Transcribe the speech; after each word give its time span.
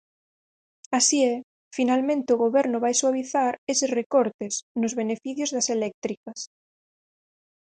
Así 0.99 1.19
é, 1.35 1.37
finalmente 1.77 2.29
o 2.35 2.41
Goberno 2.43 2.77
vai 2.83 2.93
suavizar 2.95 3.53
eses 3.73 3.93
recortes 3.99 4.53
nos 4.81 4.93
beneficios 5.01 5.49
das 5.55 5.67
eléctricas. 5.75 6.39